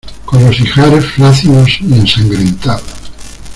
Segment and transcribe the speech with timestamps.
[0.25, 2.81] con los ijares flácidos y ensangrentados